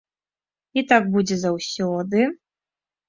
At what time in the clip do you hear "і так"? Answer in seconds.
0.81-1.03